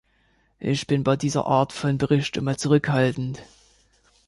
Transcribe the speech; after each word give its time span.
Ich 0.57 0.87
bin 0.87 1.03
bei 1.03 1.15
dieser 1.15 1.45
Art 1.45 1.73
von 1.73 1.99
Bericht 1.99 2.35
immer 2.35 2.57
zurückhaltend. 2.57 3.43